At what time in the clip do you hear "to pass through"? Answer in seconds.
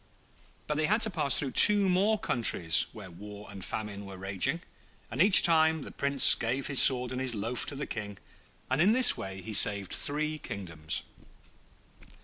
1.01-1.51